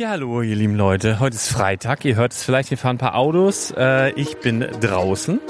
[0.00, 1.18] Ja, hallo, ihr lieben Leute.
[1.18, 2.04] Heute ist Freitag.
[2.04, 3.74] Ihr hört es vielleicht, hier fahren ein paar Autos.
[3.76, 5.40] Äh, ich bin draußen.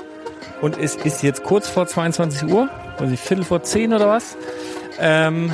[0.62, 2.70] Und es ist jetzt kurz vor 22 Uhr.
[2.96, 4.38] Also Viertel vor 10 oder was?
[4.98, 5.52] Ähm,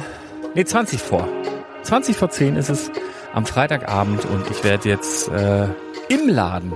[0.54, 1.26] nee, 20 vor.
[1.82, 2.92] 20 vor 10 ist es
[3.32, 5.64] am Freitagabend und ich werde jetzt äh,
[6.08, 6.72] im Laden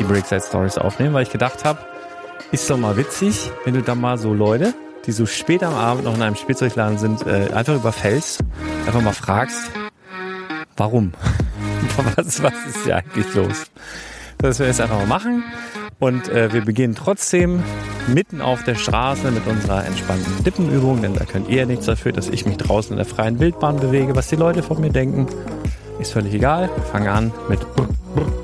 [0.00, 1.78] die Breakside Stories aufnehmen, weil ich gedacht habe,
[2.50, 4.74] ist doch mal witzig, wenn du da mal so Leute,
[5.06, 8.40] die so spät am Abend noch in einem Spielzeugladen sind, äh, einfach überfällst,
[8.84, 9.70] einfach mal fragst,
[10.76, 11.12] warum?
[12.16, 13.66] was, was ist hier eigentlich los?
[14.38, 15.44] Das wir jetzt einfach mal machen.
[15.98, 17.62] Und äh, wir beginnen trotzdem
[18.06, 22.28] mitten auf der Straße mit unserer entspannten Lippenübung, denn da könnt ihr nichts dafür, dass
[22.28, 24.14] ich mich draußen in der freien Wildbahn bewege.
[24.14, 25.26] Was die Leute von mir denken,
[25.98, 26.68] ist völlig egal.
[26.74, 28.35] Wir fangen an mit Brickstone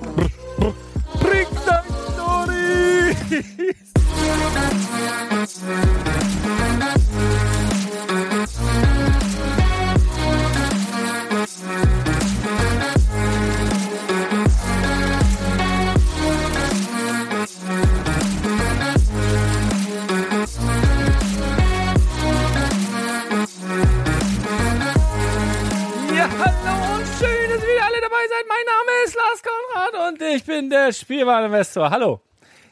[30.09, 31.91] und ich bin der Spielwareninvestor.
[31.91, 32.21] Hallo.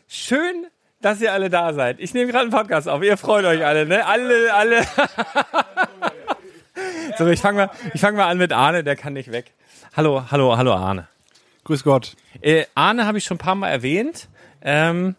[0.08, 0.66] Schön,
[1.00, 2.00] dass ihr alle da seid.
[2.00, 3.02] Ich nehme gerade einen Podcast auf.
[3.02, 4.06] Ihr freut euch alle, ne?
[4.06, 4.82] Alle, alle.
[7.18, 9.52] so, ich fange mal, ich fang mal an mit Arne, der kann nicht weg.
[9.96, 11.08] Hallo, hallo, hallo Arne.
[11.64, 12.16] Grüß Gott.
[12.40, 14.28] Äh, Arne habe ich schon ein paar Mal erwähnt.
[14.62, 15.14] Ähm,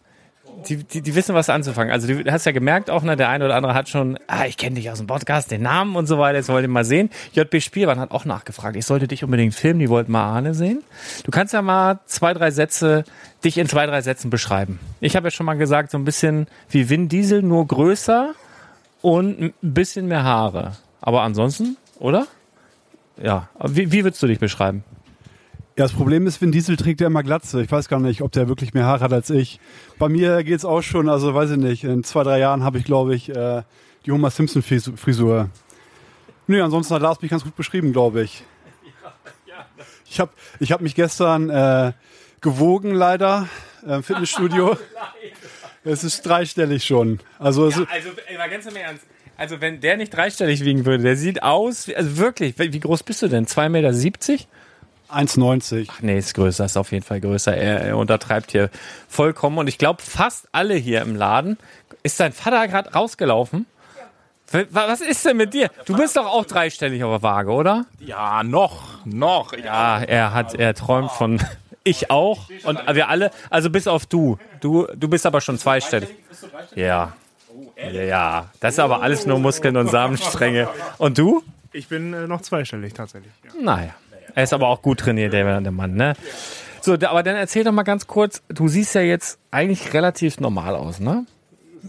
[0.68, 1.92] die, die, die wissen, was anzufangen.
[1.92, 4.58] Also du hast ja gemerkt auch, ne, der eine oder andere hat schon, ah, ich
[4.58, 7.10] kenne dich aus dem Podcast, den Namen und so weiter, jetzt wollt ihr mal sehen.
[7.34, 10.84] JB Spielwaren hat auch nachgefragt, ich sollte dich unbedingt filmen, die wollten mal Arne sehen.
[11.24, 13.04] Du kannst ja mal zwei, drei Sätze,
[13.44, 14.80] dich in zwei, drei Sätzen beschreiben.
[15.00, 18.34] Ich habe ja schon mal gesagt, so ein bisschen wie Vin Diesel, nur größer
[19.02, 20.74] und ein bisschen mehr Haare.
[21.02, 22.28] Aber ansonsten, oder?
[23.22, 24.84] Ja, wie, wie würdest du dich beschreiben?
[25.78, 27.62] Ja, das Problem ist, Vin Diesel trägt ja immer Glatze.
[27.62, 29.60] Ich weiß gar nicht, ob der wirklich mehr Haare hat als ich.
[29.98, 32.84] Bei mir geht's auch schon, also weiß ich nicht, in zwei, drei Jahren habe ich,
[32.84, 33.64] glaube ich, äh,
[34.06, 35.50] die Homer Simpson Frisur.
[36.48, 38.44] Nö, ansonsten hat Lars mich ganz gut beschrieben, glaube ich.
[40.10, 41.94] Ich habe ich hab mich gestern äh,
[42.42, 43.48] gewogen, leider,
[43.88, 44.78] äh, im Fitnessstudio.
[45.84, 47.20] Es ist dreistellig schon.
[47.40, 49.04] Also, es, also, ey, mal ganz im Ernst.
[49.36, 53.02] Also, wenn der nicht dreistellig wiegen würde, der sieht aus, also wirklich, wie wie groß
[53.02, 53.48] bist du denn?
[53.48, 53.92] 2,70 Meter?
[55.14, 55.88] 1,90.
[56.02, 57.56] Nee, ist größer, ist auf jeden Fall größer.
[57.56, 58.70] Er, er untertreibt hier
[59.08, 59.58] vollkommen.
[59.58, 61.58] Und ich glaube, fast alle hier im Laden.
[62.04, 63.66] Ist dein Vater gerade rausgelaufen?
[64.52, 65.70] Wa- Was ist denn mit dir?
[65.86, 67.86] Du bist doch auch dreistellig auf der Waage, oder?
[68.00, 69.54] Ja, noch, noch.
[69.54, 71.42] Ja, er hat, er träumt von.
[71.84, 72.48] Ich auch.
[72.64, 74.38] Und wir alle, also bis auf du.
[74.60, 76.10] Du, du bist aber schon zweistellig.
[76.76, 77.14] Ja.
[77.76, 78.50] Ja, ja.
[78.60, 80.70] Das ist aber alles nur Muskeln und Samenstränge.
[81.00, 81.42] Und du?
[81.74, 83.32] Ich bin äh, noch zweistellig tatsächlich.
[83.44, 83.52] Ja.
[83.60, 83.96] Naja.
[84.36, 86.14] Er ist aber auch gut trainiert, der, Mann, ne?
[86.82, 90.76] So, aber dann erzähl doch mal ganz kurz, du siehst ja jetzt eigentlich relativ normal
[90.76, 91.26] aus, ne?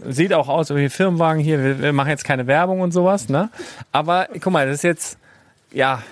[0.07, 3.49] Sieht auch aus wie Firmenwagen hier, wir, wir machen jetzt keine Werbung und sowas, ne?
[3.91, 5.17] Aber guck mal, das ist jetzt,
[5.71, 6.03] ja,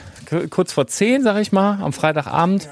[0.49, 2.69] kurz vor zehn, sag ich mal, am Freitagabend.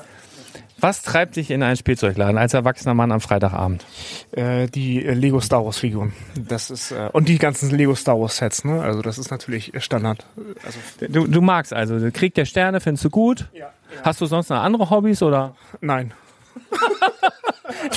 [0.81, 3.85] Was treibt dich in einen Spielzeugladen als erwachsener Mann am Freitagabend?
[4.31, 6.13] Äh, die Lego Star Wars Figuren.
[6.35, 8.81] Das ist äh, und die ganzen Lego Star Wars Sets, ne?
[8.81, 10.25] Also das ist natürlich Standard.
[10.65, 10.79] Also
[11.09, 13.47] Du, du magst also, Krieg der Sterne findest du gut?
[13.53, 13.69] ja,
[14.03, 15.55] Hast du sonst noch andere Hobbys oder?
[15.81, 16.13] nein.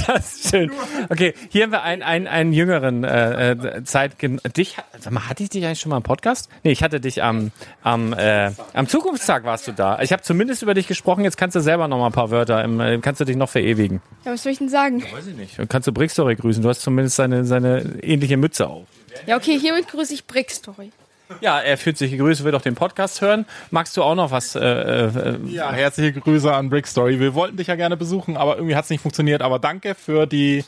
[0.07, 0.71] Das ist schön.
[1.09, 5.43] Okay, hier haben wir einen, einen, einen jüngeren äh, äh, Zeitgen dich sag mal, hatte
[5.43, 6.49] ich dich eigentlich schon mal im Podcast?
[6.63, 7.51] Nee, ich hatte dich am
[7.83, 10.01] am äh, am Zukunftstag warst du da.
[10.01, 12.63] Ich habe zumindest über dich gesprochen, jetzt kannst du selber noch mal ein paar Wörter
[12.65, 14.01] im, äh, kannst du dich noch verewigen.
[14.25, 15.03] Ja, was soll ich denn sagen?
[15.13, 15.59] Weiß ich nicht.
[15.69, 16.63] Kannst du Brickstory grüßen?
[16.63, 18.87] Du hast zumindest seine seine ähnliche Mütze auf.
[19.27, 20.93] Ja, okay, hiermit grüße ich Brickstory.
[21.41, 23.47] Ja, er fühlt sich gegrüßt, will doch den Podcast hören.
[23.71, 24.55] Magst du auch noch was?
[24.55, 27.19] Äh, äh, Ja, herzliche Grüße an Brick Story.
[27.21, 29.43] Wir wollten dich ja gerne besuchen, aber irgendwie hat es nicht funktioniert.
[29.43, 30.65] Aber danke für die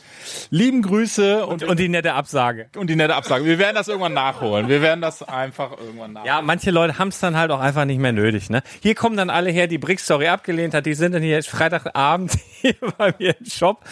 [0.49, 2.67] lieben Grüße und, und die nette Absage.
[2.75, 3.45] und die nette Absage.
[3.45, 4.67] Wir werden das irgendwann nachholen.
[4.67, 6.27] Wir werden das einfach irgendwann nachholen.
[6.35, 8.49] Ja, manche Leute haben es dann halt auch einfach nicht mehr nötig.
[8.49, 8.61] Ne?
[8.81, 10.85] Hier kommen dann alle her, die Brick-Story abgelehnt hat.
[10.85, 13.83] Die sind dann hier Freitagabend hier bei mir im Shop.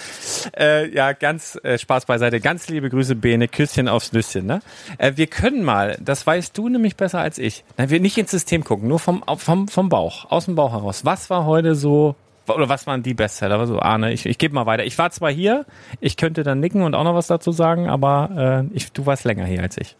[0.58, 2.40] Äh, ja, ganz äh, Spaß beiseite.
[2.40, 3.48] Ganz liebe Grüße, Bene.
[3.48, 4.46] Küsschen aufs Nüsschen.
[4.46, 4.62] Ne?
[4.98, 7.64] Äh, wir können mal, das weißt du nämlich besser als ich.
[7.78, 11.06] Nein, wir nicht ins System gucken, nur vom, vom, vom Bauch, aus dem Bauch heraus.
[11.06, 12.16] Was war heute so,
[12.48, 13.60] oder was waren die Bestseller?
[13.60, 14.84] Also Arne, ich, ich gebe mal weiter.
[14.84, 15.66] Ich war zwar hier,
[16.00, 19.24] ich könnte dann nicken und auch noch was dazu sagen, aber äh, ich, du warst
[19.24, 19.96] länger hier als ich.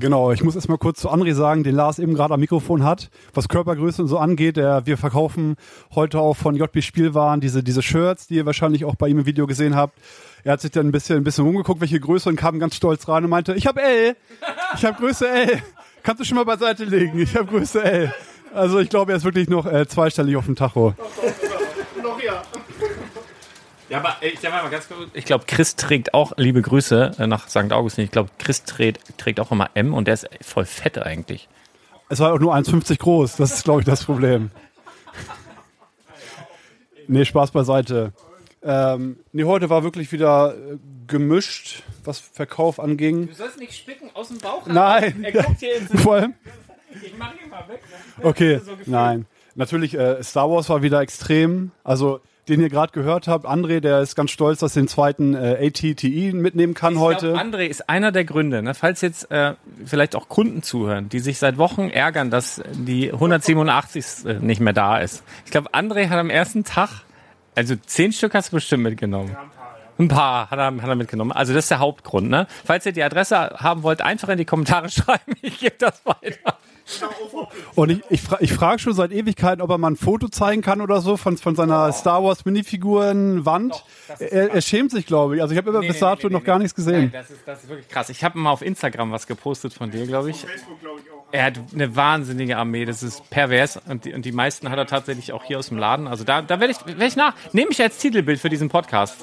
[0.00, 3.10] Genau, ich muss erstmal kurz zu André sagen, den Lars eben gerade am Mikrofon hat,
[3.32, 4.56] was Körpergröße und so angeht.
[4.56, 5.54] Der, wir verkaufen
[5.94, 9.26] heute auch von JB Spielwaren diese, diese Shirts, die ihr wahrscheinlich auch bei ihm im
[9.26, 9.98] Video gesehen habt.
[10.42, 13.06] Er hat sich dann ein bisschen, ein bisschen rumgeguckt, welche Größe und kam ganz stolz
[13.08, 14.16] rein und meinte, ich habe L,
[14.74, 15.62] ich habe Größe L.
[16.04, 18.14] Kannst du schon mal beiseite legen, ich habe Größe L.
[18.54, 20.94] Also ich glaube, er ist wirklich noch äh, zweistellig auf dem Tacho.
[23.88, 27.26] Ja, aber ich sag mal ganz kurz, ich glaube, Chris trägt auch, liebe Grüße äh,
[27.26, 27.72] nach St.
[27.72, 31.48] Augustin, ich glaube, Chris trägt, trägt auch immer M und der ist voll fett eigentlich.
[32.10, 33.36] Es war auch nur 1,50 groß.
[33.36, 34.50] Das ist, glaube ich, das Problem.
[37.08, 38.12] Nee, Spaß beiseite.
[38.64, 43.28] Ähm, nee, heute war wirklich wieder äh, gemischt, was Verkauf anging.
[43.28, 44.66] Du sollst nicht spicken aus dem Bauch.
[44.66, 45.22] Nein.
[45.22, 46.34] Er guckt hier ins Vor allem,
[47.02, 47.80] Ich mach ihn mal weg.
[48.22, 49.26] okay, so nein.
[49.54, 51.70] Natürlich, äh, Star Wars war wieder extrem.
[51.84, 55.34] Also, den ihr gerade gehört habt, André, der ist ganz stolz, dass er den zweiten
[55.34, 57.28] äh, ATTI mitnehmen kann heute.
[57.28, 58.74] Ich glaub, André ist einer der Gründe, ne?
[58.74, 59.54] falls jetzt äh,
[59.86, 64.72] vielleicht auch Kunden zuhören, die sich seit Wochen ärgern, dass die 187 äh, nicht mehr
[64.74, 65.22] da ist.
[65.46, 67.03] Ich glaube, André hat am ersten Tag,
[67.54, 69.36] also zehn Stück hast du bestimmt mitgenommen.
[69.98, 71.30] Ein paar hat er, hat er mitgenommen.
[71.30, 72.28] Also das ist der Hauptgrund.
[72.28, 72.46] Ne?
[72.64, 75.34] Falls ihr die Adresse haben wollt, einfach in die Kommentare schreiben.
[75.40, 76.58] Ich gebe das weiter.
[77.74, 80.62] Und ich, ich, fra ich frage schon seit Ewigkeiten, ob er mal ein Foto zeigen
[80.62, 83.84] kann oder so von, von seiner Star Wars Minifigurenwand.
[84.18, 85.42] Er, er schämt sich, glaube ich.
[85.42, 87.10] Also ich habe immer bis dato noch gar nichts gesehen.
[87.10, 88.10] Nein, das, ist, das ist wirklich krass.
[88.10, 90.46] Ich habe mal auf Instagram was gepostet von dir, glaube ich.
[91.32, 93.80] Er hat eine wahnsinnige Armee, das ist pervers.
[93.88, 96.06] Und die, und die meisten hat er tatsächlich auch hier aus dem Laden.
[96.06, 97.34] Also da, da werde ich, werd ich nach.
[97.52, 99.16] Nehme ich als Titelbild für diesen Podcast.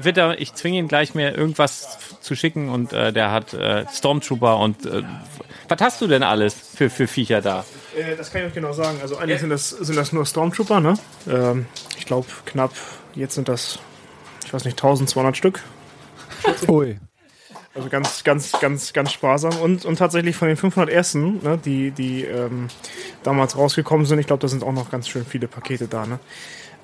[0.00, 3.84] Wird er, ich zwinge ihn gleich mir irgendwas zu schicken und äh, der hat äh,
[3.92, 5.02] Stormtrooper und äh,
[5.68, 7.64] was hast du denn alles für, für Viecher da?
[7.96, 8.98] Äh, das kann ich euch genau sagen.
[9.02, 10.94] Also eigentlich sind das, sind das nur Stormtrooper, ne?
[11.28, 11.66] Ähm,
[11.98, 12.72] ich glaube knapp,
[13.14, 13.78] jetzt sind das,
[14.44, 15.62] ich weiß nicht, 1200 Stück.
[16.68, 16.98] Ui.
[17.74, 19.56] Also ganz, ganz, ganz, ganz sparsam.
[19.60, 22.68] Und, und tatsächlich von den 500 ersten, ne, die, die ähm,
[23.22, 26.06] damals rausgekommen sind, ich glaube, da sind auch noch ganz schön viele Pakete da.
[26.06, 26.18] Ne?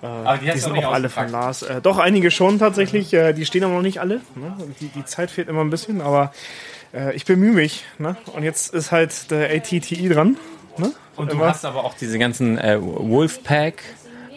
[0.05, 1.31] Äh, Aber die die sind auch alle von.
[1.31, 1.63] Lars.
[1.63, 3.15] Äh, doch, einige schon tatsächlich.
[3.15, 4.21] Äh, die stehen aber noch nicht alle.
[4.35, 4.55] Ne?
[4.81, 6.33] Die, die Zeit fehlt immer ein bisschen, aber
[6.93, 7.85] äh, ich bemühe mich.
[7.99, 8.15] Ne?
[8.35, 10.37] Und jetzt ist halt der ATTI dran.
[10.77, 10.93] Ne?
[11.17, 11.47] Und du Immer.
[11.47, 13.83] hast aber auch diese ganzen äh, Wolfpack,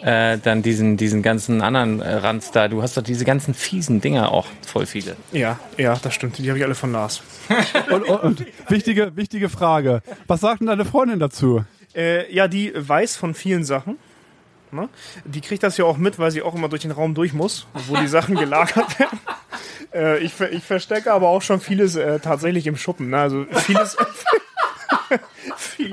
[0.02, 2.68] äh, dann diesen, diesen ganzen anderen äh, Ranz da.
[2.68, 5.16] Du hast doch diese ganzen fiesen Dinger auch voll viele.
[5.32, 6.38] Ja, ja, das stimmt.
[6.38, 7.20] Die habe ich alle von Lars.
[7.90, 10.02] Und, und, und wichtige, wichtige Frage.
[10.26, 11.64] Was sagt denn deine Freundin dazu?
[11.94, 13.96] Äh, ja, die weiß von vielen Sachen.
[14.72, 14.88] Ne?
[15.24, 17.66] Die kriegt das ja auch mit, weil sie auch immer durch den Raum durch muss,
[17.86, 19.20] wo die Sachen gelagert werden.
[19.90, 23.08] Äh, ich, ich verstecke aber auch schon vieles äh, tatsächlich im Schuppen.
[23.08, 23.20] Ne?
[23.20, 23.96] Also vieles.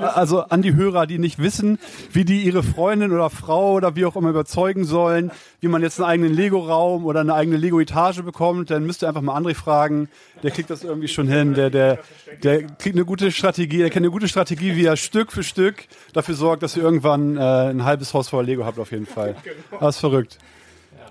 [0.00, 1.78] Also an die Hörer, die nicht wissen,
[2.12, 5.30] wie die ihre Freundin oder Frau oder wie auch immer überzeugen sollen,
[5.60, 9.22] wie man jetzt einen eigenen Lego-Raum oder eine eigene Lego-Etage bekommt, dann müsst ihr einfach
[9.22, 10.08] mal André fragen.
[10.42, 11.54] Der kriegt das irgendwie schon hin.
[11.54, 11.98] Der, der,
[12.42, 15.86] der kriegt eine gute Strategie, der kennt eine gute Strategie, wie er Stück für Stück
[16.12, 19.36] dafür sorgt, dass ihr irgendwann äh, ein halbes Haus voller Lego habt auf jeden Fall.
[19.80, 20.38] Das ist verrückt.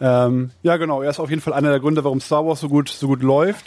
[0.01, 1.01] Ähm, ja, genau.
[1.01, 3.21] Er ist auf jeden Fall einer der Gründe, warum Star Wars so gut, so gut
[3.21, 3.66] läuft.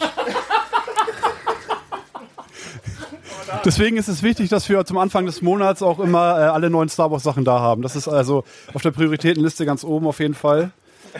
[3.64, 6.88] Deswegen ist es wichtig, dass wir zum Anfang des Monats auch immer äh, alle neuen
[6.88, 7.82] Star Wars Sachen da haben.
[7.82, 10.70] Das ist also auf der Prioritätenliste ganz oben auf jeden Fall.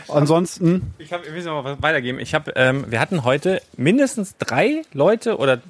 [0.09, 2.19] Ansonsten, Ich habe, ich noch was weitergeben.
[2.21, 5.61] Ich habe, ähm, wir hatten heute mindestens drei Leute oder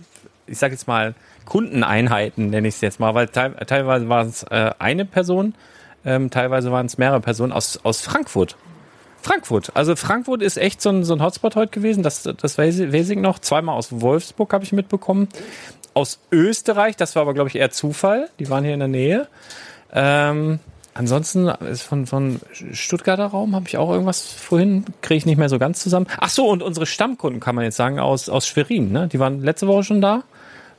[0.47, 1.15] ich sage jetzt mal
[1.45, 5.55] Kundeneinheiten, nenne ich es jetzt mal, weil teil, teilweise war es äh, eine Person,
[6.05, 8.57] ähm, teilweise waren es mehrere Personen aus, aus Frankfurt.
[9.21, 9.73] Frankfurt.
[9.75, 12.03] Also Frankfurt ist echt so ein, so ein Hotspot heute gewesen.
[12.03, 13.41] Das, das weiß ich weiß ich noch.
[13.41, 15.29] Zweimal aus Wolfsburg habe ich mitbekommen.
[15.99, 18.31] Aus Österreich, das war aber, glaube ich, eher Zufall.
[18.39, 19.27] Die waren hier in der Nähe.
[19.93, 20.61] Ähm,
[20.95, 22.39] ansonsten ist von, von
[22.71, 26.07] Stuttgarter Raum habe ich auch irgendwas vorhin, kriege ich nicht mehr so ganz zusammen.
[26.21, 28.93] Ach so, und unsere Stammkunden kann man jetzt sagen aus, aus Schwerin.
[28.93, 29.09] Ne?
[29.09, 30.23] Die waren letzte Woche schon da,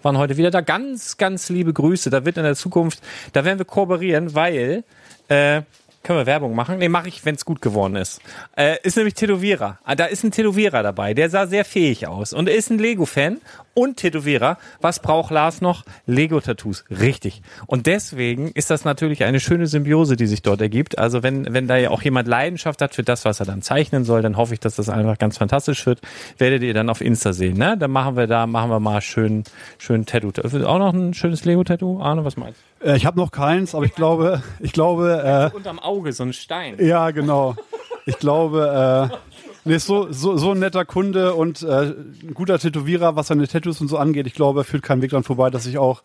[0.03, 0.61] waren heute wieder da.
[0.61, 2.09] Ganz, ganz liebe Grüße.
[2.09, 3.01] Da wird in der Zukunft,
[3.33, 4.85] da werden wir kooperieren, weil
[5.27, 5.63] äh,
[6.09, 6.79] können wir Werbung machen?
[6.79, 8.19] Nee, mache ich, wenn es gut geworden ist.
[8.57, 9.77] Äh, ist nämlich Tätowierer.
[9.83, 11.13] Ah, Da ist ein Tätowierer dabei.
[11.13, 12.33] Der sah sehr fähig aus.
[12.33, 13.37] Und er ist ein Lego-Fan
[13.75, 14.57] und Tätowierer.
[14.81, 15.85] Was braucht Lars noch?
[16.07, 16.85] Lego-Tattoos.
[16.89, 17.43] Richtig.
[17.67, 20.97] Und deswegen ist das natürlich eine schöne Symbiose, die sich dort ergibt.
[20.97, 24.03] Also wenn, wenn da ja auch jemand Leidenschaft hat für das, was er dann zeichnen
[24.03, 26.01] soll, dann hoffe ich, dass das einfach ganz fantastisch wird.
[26.39, 27.77] Werdet ihr dann auf Insta sehen, ne?
[27.77, 29.43] Dann machen wir da, machen wir mal schön,
[29.77, 30.31] schön Tattoo.
[30.65, 32.01] Auch noch ein schönes Lego-Tattoo?
[32.01, 35.57] Arne, was meinst äh, ich habe noch keins, aber ich glaube, ich glaube, du?
[35.57, 36.75] Unterm Auge, so ein Stein.
[36.79, 37.55] ja, genau.
[38.05, 39.17] Ich glaube, äh,
[39.65, 43.47] nee, ist so, so, so ein netter Kunde und äh, ein guter Tätowierer, was seine
[43.47, 44.25] Tattoos und so angeht.
[44.27, 46.01] Ich glaube, er führt keinen Weg dran vorbei, dass ich auch,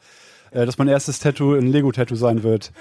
[0.50, 2.72] äh, dass mein erstes Tattoo ein Lego-Tattoo sein wird.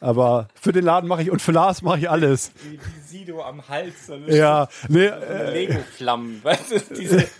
[0.00, 2.50] Aber für den Laden mache ich und für Lars mache ich alles.
[2.68, 4.06] Wie Sido am Hals.
[4.06, 6.40] So Ja, nee, äh, Lego-Flammen.
[6.42, 7.24] Was ist diese?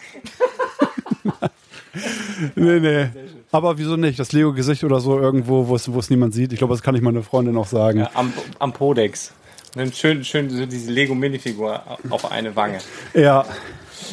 [2.54, 3.08] nee, nee.
[3.50, 4.18] Aber wieso nicht?
[4.18, 6.52] Das Lego-Gesicht oder so irgendwo, wo es, niemand sieht.
[6.52, 8.06] Ich glaube, das kann ich meiner Freundin auch sagen.
[8.14, 9.32] am, am Podex.
[9.74, 12.78] Nimmt schön, schön so diese Lego-Minifigur auf eine Wange.
[13.14, 13.46] Ja.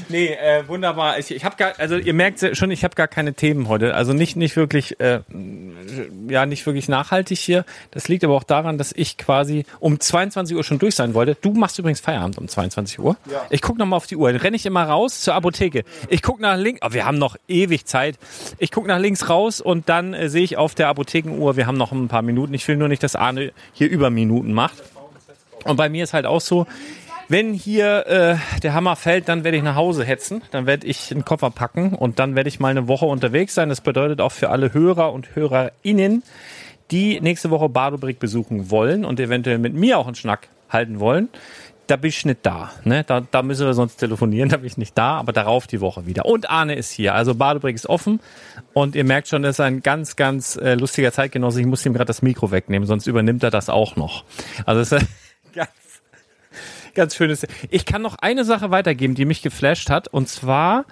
[0.09, 1.19] Nee, äh, wunderbar.
[1.19, 3.93] Ich, ich habe gar, also ihr merkt schon, ich habe gar keine Themen heute.
[3.93, 5.21] Also nicht, nicht wirklich äh,
[6.27, 7.65] ja nicht wirklich nachhaltig hier.
[7.91, 11.35] Das liegt aber auch daran, dass ich quasi um 22 Uhr schon durch sein wollte.
[11.41, 13.17] Du machst übrigens Feierabend um 22 Uhr.
[13.31, 13.45] Ja.
[13.49, 14.31] Ich guck noch mal auf die Uhr.
[14.31, 15.83] Dann renne ich immer raus zur Apotheke.
[16.09, 16.81] Ich guck nach links.
[16.83, 18.17] Oh, wir haben noch ewig Zeit.
[18.57, 21.77] Ich guck nach links raus und dann äh, sehe ich auf der Apothekenuhr, wir haben
[21.77, 22.53] noch ein paar Minuten.
[22.53, 24.77] Ich will nur nicht, dass Arne hier über Minuten macht.
[25.65, 26.67] Und bei mir ist halt auch so,
[27.29, 31.11] wenn hier äh, der Hammer fällt, dann werde ich nach Hause hetzen, dann werde ich
[31.11, 33.69] einen Koffer packen und dann werde ich mal eine Woche unterwegs sein.
[33.69, 36.23] Das bedeutet auch für alle Hörer und Hörerinnen,
[36.91, 41.29] die nächste Woche Badobrick besuchen wollen und eventuell mit mir auch einen Schnack halten wollen,
[41.89, 42.71] da bin ich nicht da.
[42.83, 43.03] Ne?
[43.03, 46.05] Da, da müssen wir sonst telefonieren, da bin ich nicht da, aber darauf die Woche
[46.05, 46.25] wieder.
[46.25, 47.15] Und Arne ist hier.
[47.15, 48.19] Also Badebrick ist offen
[48.73, 51.61] und ihr merkt schon, das ist ein ganz, ganz äh, lustiger Zeitgenosse.
[51.61, 54.23] Ich muss ihm gerade das Mikro wegnehmen, sonst übernimmt er das auch noch.
[54.65, 55.07] Also es ist
[55.53, 55.69] ganz,
[56.93, 57.45] ganz schönes.
[57.69, 60.07] Ich kann noch eine Sache weitergeben, die mich geflasht hat.
[60.07, 60.85] Und zwar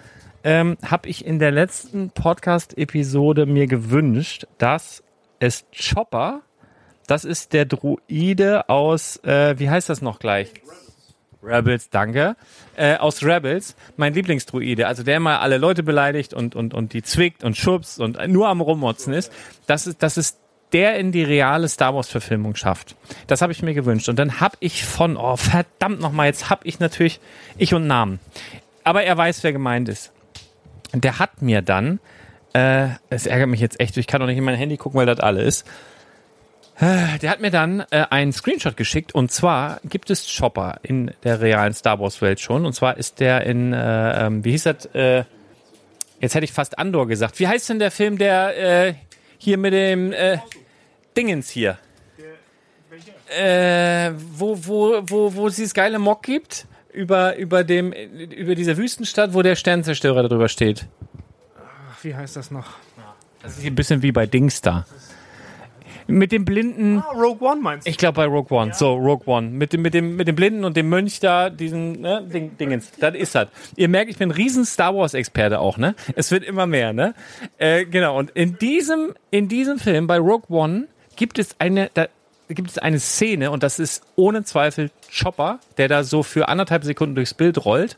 [0.43, 5.03] ähm, habe ich in der letzten Podcast-Episode mir gewünscht, dass
[5.39, 6.41] es Chopper,
[7.07, 10.51] das ist der Druide aus, äh, wie heißt das noch gleich?
[11.43, 12.35] Rebels, danke.
[12.75, 17.03] Äh, aus Rebels, mein Lieblingsdruide, also der immer alle Leute beleidigt und, und, und die
[17.03, 19.31] zwickt und schubst und nur am Rummotzen ist.
[19.65, 20.39] Das ist, das ist
[20.73, 22.95] der in die reale Star Wars Verfilmung schafft.
[23.27, 24.09] Das habe ich mir gewünscht.
[24.09, 27.19] Und dann habe ich von, oh verdammt nochmal, jetzt habe ich natürlich
[27.57, 28.19] ich und Namen.
[28.83, 30.11] Aber er weiß, wer gemeint ist.
[30.93, 31.99] Der hat mir dann,
[32.53, 35.05] äh, es ärgert mich jetzt echt, ich kann doch nicht in mein Handy gucken, weil
[35.05, 35.67] das alle ist.
[36.79, 41.11] Äh, Der hat mir dann äh, einen Screenshot geschickt und zwar gibt es Chopper in
[41.23, 44.63] der realen Star Wars Welt schon und zwar ist der in, äh, ähm, wie hieß
[44.63, 45.23] das, äh,
[46.19, 47.39] jetzt hätte ich fast Andor gesagt.
[47.39, 48.93] Wie heißt denn der Film, der äh,
[49.37, 50.37] hier mit dem äh,
[51.15, 51.77] Dingens hier?
[53.29, 56.65] Äh, wo, wo, wo, wo es dieses geile Mock gibt?
[56.93, 60.87] Über, über dem, über dieser Wüstenstadt, wo der Sternzerstörer drüber steht.
[61.57, 62.65] Ach, wie heißt das noch?
[63.41, 64.85] Das ist ein bisschen wie bei Dings da.
[66.07, 67.89] Mit dem blinden, Ah, Rogue One meinst du?
[67.91, 70.63] ich glaube bei Rogue One, so Rogue One, mit dem, mit dem, mit dem Blinden
[70.65, 73.49] und dem Mönch da, diesen ne, Ding, Dingens, das ist das.
[73.75, 75.95] Ihr merkt, ich bin ein riesen Star Wars Experte auch, ne?
[76.15, 77.13] Es wird immer mehr, ne?
[77.57, 78.17] Äh, genau.
[78.17, 82.07] Und in diesem, in diesem Film bei Rogue One gibt es eine, da
[82.49, 86.85] gibt es eine Szene und das ist ohne Zweifel Chopper, der da so für anderthalb
[86.85, 87.97] Sekunden durchs Bild rollt.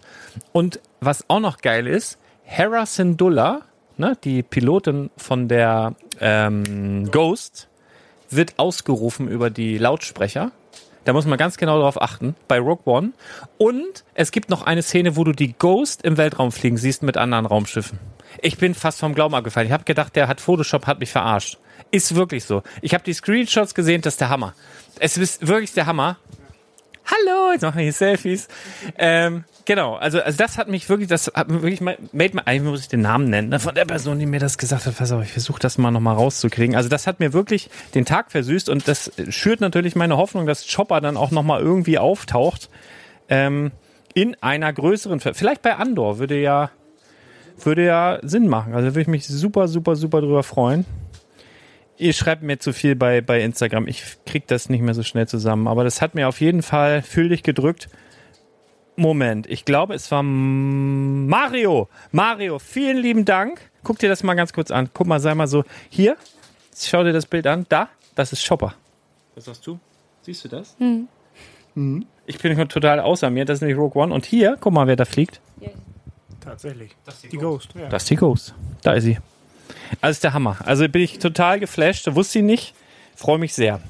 [0.51, 3.61] Und was auch noch geil ist, Hera Syndulla,
[3.97, 7.67] ne, die Pilotin von der ähm, Ghost,
[8.29, 10.51] wird ausgerufen über die Lautsprecher.
[11.05, 13.11] Da muss man ganz genau darauf achten, bei Rogue One.
[13.57, 17.17] Und es gibt noch eine Szene, wo du die Ghost im Weltraum fliegen siehst mit
[17.17, 17.99] anderen Raumschiffen.
[18.41, 19.67] Ich bin fast vom Glauben abgefallen.
[19.67, 21.57] Ich habe gedacht, der hat Photoshop, hat mich verarscht.
[21.91, 22.61] Ist wirklich so.
[22.81, 24.53] Ich habe die Screenshots gesehen, das ist der Hammer.
[24.99, 26.17] Es ist wirklich der Hammer.
[27.11, 28.47] Hallo, jetzt machen wir hier Selfies.
[28.95, 32.69] Ähm, genau, also, also das hat mich wirklich, das hat mir wirklich, made me, eigentlich
[32.69, 34.95] muss ich den Namen nennen, ne, von der Person, die mir das gesagt hat.
[34.95, 36.75] Pass auf, ich versuche das mal nochmal rauszukriegen.
[36.75, 40.71] Also das hat mir wirklich den Tag versüßt und das schürt natürlich meine Hoffnung, dass
[40.71, 42.69] Chopper dann auch nochmal irgendwie auftaucht.
[43.27, 43.71] Ähm,
[44.13, 46.69] in einer größeren, vielleicht bei Andor würde ja,
[47.63, 48.75] würde ja Sinn machen.
[48.75, 50.85] Also würde ich mich super, super, super drüber freuen.
[51.99, 53.85] Ihr schreibt mir zu viel bei, bei Instagram.
[53.85, 55.67] Ich krieg das nicht mehr so schnell zusammen.
[55.67, 57.89] Aber das hat mir auf jeden Fall fühlig gedrückt.
[58.95, 61.89] Moment, ich glaube, es war Mario.
[62.11, 63.69] Mario, vielen lieben Dank.
[63.83, 64.89] Guck dir das mal ganz kurz an.
[64.93, 65.65] Guck mal, sei mal so.
[65.89, 66.15] Hier,
[66.73, 67.65] schau dir das Bild an.
[67.67, 68.75] Da, das ist Chopper.
[69.35, 69.77] Was sagst du?
[70.21, 70.77] Siehst du das?
[72.25, 73.43] Ich bin total außer mir.
[73.43, 74.13] Das ist nämlich Rogue One.
[74.13, 75.41] Und hier, guck mal, wer da fliegt.
[76.39, 76.95] Tatsächlich.
[77.29, 77.69] die Ghost.
[77.75, 77.89] Ja.
[77.89, 78.55] Das ist die Ghost.
[78.83, 79.17] Da ist sie.
[80.01, 80.57] Also ist der Hammer.
[80.65, 82.07] Also bin ich total geflasht.
[82.13, 82.73] Wusste ich nicht.
[83.15, 83.81] Freue mich sehr.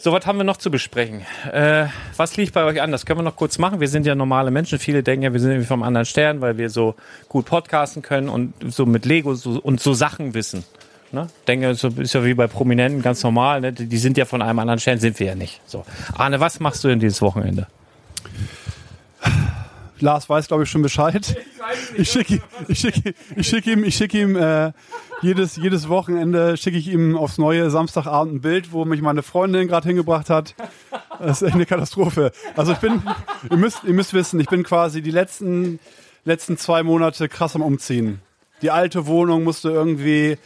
[0.00, 1.22] So, was haben wir noch zu besprechen?
[1.52, 1.86] Äh,
[2.16, 2.92] was liegt bei euch an?
[2.92, 3.80] Das können wir noch kurz machen.
[3.80, 4.78] Wir sind ja normale Menschen.
[4.78, 6.94] Viele denken ja, wir sind irgendwie vom anderen Stern, weil wir so
[7.28, 10.62] gut podcasten können und so mit Lego so, und so Sachen wissen.
[11.10, 11.26] Ne?
[11.48, 13.60] Denke, so ist ja wie bei Prominenten ganz normal.
[13.60, 13.72] Ne?
[13.72, 15.60] Die sind ja von einem anderen Stern, sind wir ja nicht.
[15.66, 15.84] So,
[16.14, 17.66] Arne, was machst du denn dieses Wochenende?
[20.02, 21.36] Lars weiß, glaube ich, schon Bescheid.
[21.96, 24.72] Ich schicke ich schicke, ich schicke ihm, ich schicke ihm äh,
[25.20, 29.68] jedes, jedes Wochenende schicke ich ihm aufs neue Samstagabend ein Bild, wo mich meine Freundin
[29.68, 30.54] gerade hingebracht hat.
[31.18, 32.32] Das ist echt eine Katastrophe.
[32.56, 33.02] Also ich bin,
[33.50, 35.80] ihr müsst, ihr müsst wissen, ich bin quasi die letzten,
[36.24, 38.20] letzten zwei Monate krass am Umziehen.
[38.62, 40.38] Die alte Wohnung musste irgendwie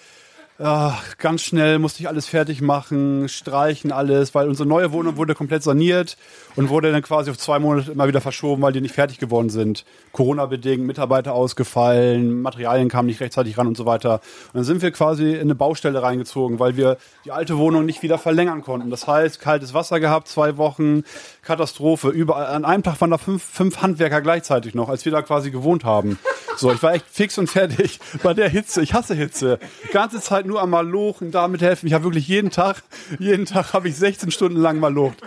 [0.64, 5.34] Ah, ganz schnell musste ich alles fertig machen, streichen alles, weil unsere neue Wohnung wurde
[5.34, 6.16] komplett saniert
[6.54, 9.50] und wurde dann quasi auf zwei Monate immer wieder verschoben, weil die nicht fertig geworden
[9.50, 9.84] sind.
[10.12, 14.20] Corona-bedingt, Mitarbeiter ausgefallen, Materialien kamen nicht rechtzeitig ran und so weiter.
[14.52, 18.04] Und dann sind wir quasi in eine Baustelle reingezogen, weil wir die alte Wohnung nicht
[18.04, 18.88] wieder verlängern konnten.
[18.88, 21.02] Das heißt, kaltes Wasser gehabt, zwei Wochen,
[21.42, 22.10] Katastrophe.
[22.10, 25.50] Überall, an einem Tag waren da fünf, fünf Handwerker gleichzeitig noch, als wir da quasi
[25.50, 26.20] gewohnt haben.
[26.56, 28.82] So, ich war echt fix und fertig bei der Hitze.
[28.82, 29.58] Ich hasse Hitze.
[29.92, 31.86] Ganze Zeit nur am Malochen, damit helfen.
[31.86, 32.82] Ich habe wirklich jeden Tag,
[33.18, 35.18] jeden Tag habe ich 16 Stunden lang malocht.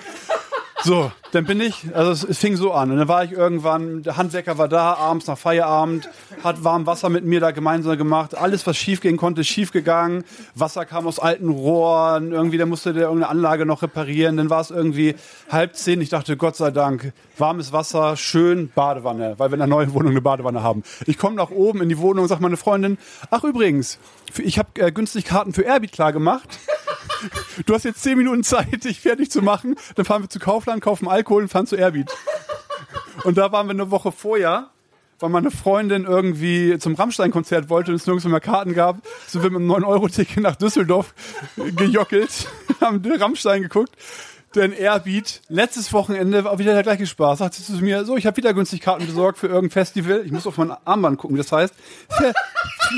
[0.85, 2.91] So, dann bin ich, also es, es fing so an.
[2.91, 6.07] Und dann war ich irgendwann, der Handwerker war da, abends nach Feierabend,
[6.43, 8.37] hat warm Wasser mit mir da gemeinsam gemacht.
[8.37, 10.23] Alles, was schief gehen konnte, ist schief gegangen.
[10.53, 14.37] Wasser kam aus alten Rohren, irgendwie, da musste der irgendeine Anlage noch reparieren.
[14.37, 15.15] Dann war es irgendwie
[15.49, 16.01] halb zehn.
[16.01, 20.11] Ich dachte, Gott sei Dank, warmes Wasser, schön Badewanne, weil wir in der neuen Wohnung
[20.11, 20.83] eine Badewanne haben.
[21.07, 22.99] Ich komme nach oben in die Wohnung und sage meine Freundin,
[23.31, 23.97] ach übrigens,
[24.37, 26.59] ich habe äh, günstig Karten für Airbeat klar gemacht.
[27.65, 29.75] Du hast jetzt zehn Minuten Zeit, dich fertig zu machen.
[29.95, 32.11] Dann fahren wir zu Kaufland, kaufen Alkohol und fahren zu Airbeat.
[33.23, 34.69] Und da waren wir eine Woche vorher,
[35.19, 39.49] weil meine Freundin irgendwie zum Rammstein-Konzert wollte und es nirgends mehr Karten gab, sind wir
[39.49, 41.13] mit einem 9-Euro-Ticket nach Düsseldorf
[41.55, 42.47] gejockelt,
[42.81, 43.91] haben Rammstein geguckt.
[44.55, 47.39] Denn Airbeat, letztes Wochenende war wieder der gleiche Spaß.
[47.39, 50.21] Sagt sie zu mir, so, ich habe wieder günstig Karten besorgt für irgendein Festival.
[50.25, 51.73] Ich muss auf mein Armband gucken, wie das heißt.
[52.09, 52.33] Fer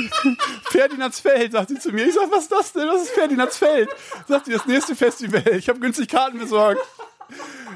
[0.70, 2.06] Ferdinandsfeld, sagt sie zu mir.
[2.06, 2.86] Ich sag, was ist das denn?
[2.86, 3.88] Was ist Ferdinandsfeld?
[4.28, 5.42] Sagt sie, das nächste Festival.
[5.56, 6.80] Ich habe günstig Karten besorgt.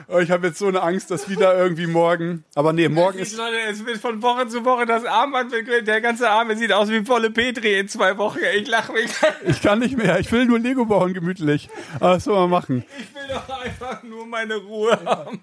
[0.09, 2.45] Oh, ich habe jetzt so eine Angst, dass wieder irgendwie morgen.
[2.55, 3.37] Aber nee, morgen ist.
[3.37, 6.89] Leute, es wird von Woche zu Woche das Armband wird- Der ganze Arm sieht aus
[6.91, 8.39] wie volle Petri in zwei Wochen.
[8.57, 9.11] Ich lache mich.
[9.47, 10.19] Ich kann nicht mehr.
[10.21, 11.69] Ich will nur Lego bauen, gemütlich.
[12.01, 12.85] Aber das soll man machen.
[12.99, 15.41] Ich will doch einfach nur meine Ruhe haben.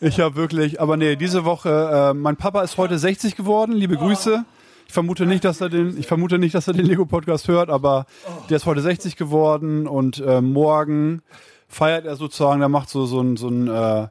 [0.00, 3.96] Ich habe wirklich, aber nee, diese Woche, äh, mein Papa ist heute 60 geworden, liebe
[3.96, 4.44] Grüße.
[4.88, 7.70] Ich vermute nicht, dass er den, ich vermute nicht, dass er den Lego Podcast hört,
[7.70, 8.06] aber
[8.50, 11.22] der ist heute 60 geworden und äh, morgen
[11.68, 14.08] feiert er sozusagen, der macht so so ein so ein äh,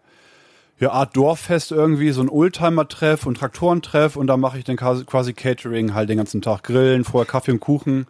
[0.80, 5.34] ja, Art Dorffest irgendwie, so ein Oldtimer-Treff und Traktorentreff und da mache ich dann quasi,
[5.34, 8.08] Catering halt den ganzen Tag grillen, vorher Kaffee und Kuchen.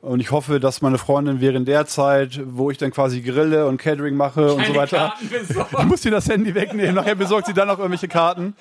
[0.00, 3.76] Und ich hoffe, dass meine Freundin während der Zeit, wo ich dann quasi grille und
[3.76, 6.94] Catering mache und so weiter, ich muss dir das Handy wegnehmen.
[6.94, 8.56] Nachher besorgt sie dann noch irgendwelche Karten.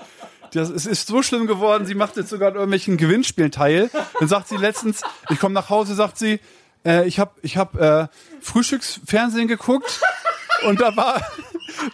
[0.54, 3.90] Das, es ist so schlimm geworden, sie macht jetzt sogar an irgendwelchen Gewinnspielen teil.
[4.20, 6.42] Dann sagt sie letztens, ich komme nach Hause, sagt sie,
[6.86, 8.08] äh, ich habe ich hab, äh,
[8.42, 10.02] Frühstücksfernsehen geguckt
[10.64, 11.22] und da war,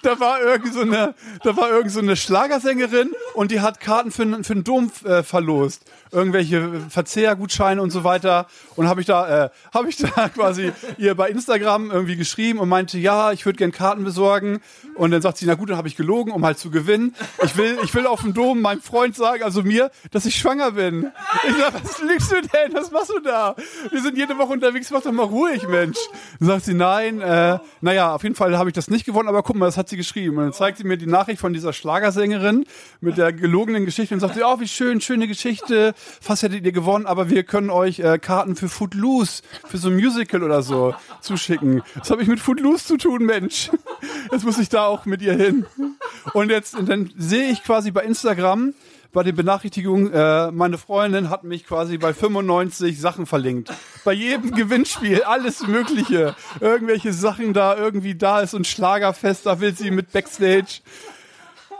[0.02, 4.12] da war irgend so eine, da war irgend so eine Schlagersängerin und die hat Karten
[4.12, 5.84] für, für den Dom äh, verlost.
[6.12, 8.48] Irgendwelche Verzehrgutscheine und so weiter.
[8.76, 12.70] Und habe ich da, äh, habe ich da quasi ihr bei Instagram irgendwie geschrieben und
[12.70, 14.62] meinte, ja, ich würde gern Karten besorgen.
[14.96, 17.16] Und dann sagt sie, na gut, dann habe ich gelogen, um halt zu gewinnen.
[17.44, 20.72] Ich will, ich will auf dem Dom meinem Freund sagen, also mir, dass ich schwanger
[20.72, 21.12] bin.
[21.48, 22.74] Ich sag, was liegst du denn?
[22.74, 23.56] Was machst du da?
[23.92, 25.98] Wir sind jede Woche unterwegs, mach doch mal ruhig, Mensch.
[26.40, 29.44] Dann sagt sie, nein, äh, naja, auf jeden Fall habe ich das nicht gewonnen, aber
[29.44, 30.38] guck mal, das hat sie geschrieben.
[30.38, 32.66] Und dann zeigt sie mir die Nachricht von dieser Schlagersängerin
[33.02, 36.72] mit der gelogenen Geschichte und sagt sie, oh, wie schön, schöne Geschichte, fast hättet ihr
[36.72, 40.96] gewonnen, aber wir können euch äh, Karten für Footloose, für so ein Musical oder so
[41.22, 41.84] zuschicken.
[41.96, 43.70] Was habe ich mit Footloose zu tun, Mensch?
[44.32, 45.66] Jetzt muss ich da auch mit ihr hin.
[46.34, 48.74] Und jetzt, und dann sehe ich quasi bei Instagram,
[49.18, 53.74] bei den Benachrichtigungen, äh, meine Freundin hat mich quasi bei 95 Sachen verlinkt.
[54.06, 56.36] Bei jedem Gewinnspiel, alles Mögliche.
[56.60, 60.82] Irgendwelche Sachen da, irgendwie da ist ein Schlagerfest, da will sie mit Backstage.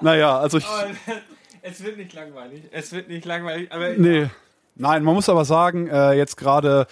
[0.02, 0.66] Naja, also ich,
[1.62, 2.64] Es wird nicht langweilig.
[2.72, 3.72] Es wird nicht langweilig.
[3.72, 4.32] Aber nee.
[4.80, 6.86] Nein, man muss aber sagen, äh, jetzt gerade,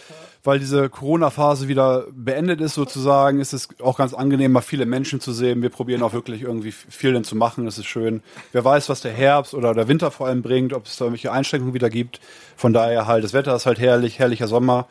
[0.44, 5.20] weil diese Corona-Phase wieder beendet ist sozusagen, ist es auch ganz angenehm, mal viele Menschen
[5.20, 5.62] zu sehen.
[5.62, 7.66] Wir probieren auch wirklich irgendwie viel denn zu machen.
[7.66, 8.24] Das ist schön.
[8.54, 11.32] Wer weiß, was der Herbst oder der Winter vor allem bringt, ob es da irgendwelche
[11.32, 12.20] Einschränkungen wieder gibt.
[12.58, 14.88] Von daher halt, das Wetter ist halt herrlich, herrlicher Sommer.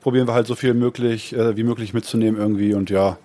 [0.00, 3.18] Probieren wir halt so viel möglich, äh, wie möglich mitzunehmen irgendwie und ja.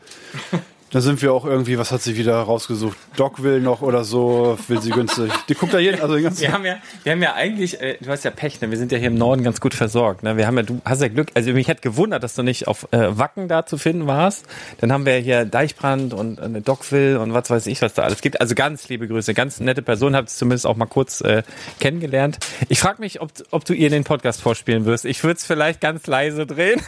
[0.94, 2.96] Da sind wir auch irgendwie, was hat sie wieder rausgesucht?
[3.16, 5.32] Doc will noch oder so, will sie günstig.
[5.50, 7.98] Die guckt da jeden, also den ganzen Wir haben ja, wir haben ja eigentlich, äh,
[8.00, 8.70] du hast ja Pech, ne?
[8.70, 10.22] wir sind ja hier im Norden ganz gut versorgt.
[10.22, 10.38] Ne?
[10.38, 12.88] Wir haben ja, du hast ja Glück, also mich hat gewundert, dass du nicht auf
[12.92, 14.46] äh, Wacken da zu finden warst.
[14.82, 18.22] Dann haben wir hier Deichbrand und äh, Dockville und was weiß ich, was da alles
[18.22, 18.40] gibt.
[18.40, 21.42] Also ganz liebe Grüße, ganz nette Person, habt zumindest auch mal kurz äh,
[21.80, 22.38] kennengelernt.
[22.70, 25.06] Ich frage mich, ob, ob du ihr den Podcast vorspielen wirst.
[25.06, 26.80] Ich würde es vielleicht ganz leise drehen,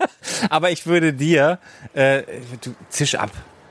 [0.48, 1.58] aber ich würde dir,
[1.92, 2.22] äh,
[2.62, 3.30] du zisch ab.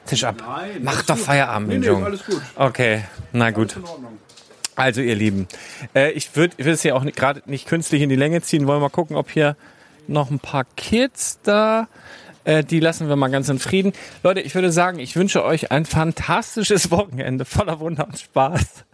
[0.10, 0.36] Zisch ab.
[0.46, 1.26] Nein, Mach doch gut.
[1.26, 2.06] Feierabend, Nee, nee, Junge.
[2.06, 2.42] alles gut.
[2.56, 3.78] Okay, na gut.
[4.76, 5.48] Also ihr Lieben,
[5.94, 8.66] äh, ich würde es ja auch gerade nicht künstlich in die Länge ziehen.
[8.66, 9.56] Wollen wir mal gucken, ob hier
[10.08, 11.88] noch ein paar Kids da.
[12.46, 13.94] Äh, die lassen wir mal ganz in Frieden.
[14.24, 18.86] Leute, ich würde sagen, ich wünsche euch ein fantastisches Wochenende voller Wunder und Spaß.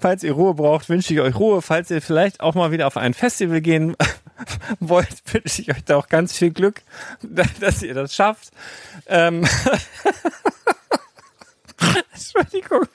[0.00, 1.62] Falls ihr Ruhe braucht, wünsche ich euch Ruhe.
[1.62, 3.94] Falls ihr vielleicht auch mal wieder auf ein Festival gehen
[4.80, 6.82] wollt, wünsche ich euch da auch ganz viel Glück,
[7.60, 8.50] dass ihr das schafft.
[9.06, 9.46] Ähm
[12.12, 12.86] Entschuldigung.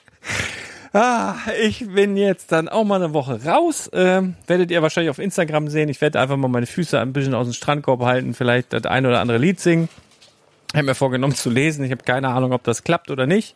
[0.91, 3.89] Ah, ich bin jetzt dann auch mal eine Woche raus.
[3.93, 5.87] Ähm, werdet ihr wahrscheinlich auf Instagram sehen.
[5.87, 9.05] Ich werde einfach mal meine Füße ein bisschen aus dem Strandkorb halten, vielleicht das ein
[9.05, 9.87] oder andere Lied singen.
[10.71, 11.83] Ich habe mir vorgenommen zu lesen.
[11.83, 13.55] Ich habe keine Ahnung, ob das klappt oder nicht.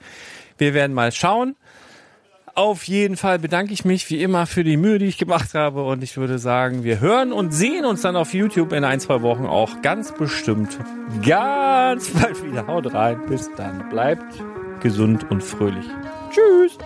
[0.58, 1.56] Wir werden mal schauen.
[2.56, 5.84] Auf jeden Fall bedanke ich mich wie immer für die Mühe, die ich gemacht habe.
[5.84, 9.24] Und ich würde sagen, wir hören und sehen uns dann auf YouTube in ein, zwei
[9.24, 10.78] Wochen auch ganz bestimmt
[11.26, 12.68] ganz bald wieder.
[12.68, 13.26] Haut rein.
[13.28, 13.90] Bis dann.
[13.90, 14.36] Bleibt
[14.82, 15.86] gesund und fröhlich.
[16.30, 16.78] Tschüss.